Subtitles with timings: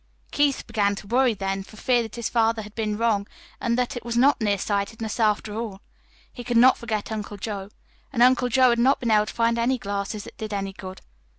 [0.31, 3.27] Keith began to worry then, for fear that his father had been wrong,
[3.59, 5.79] and that it was not near sightedness after all.
[6.33, 7.69] He could not forget Uncle Joe
[8.11, 11.01] and Uncle Joe had not been able to find any glasses that did any good.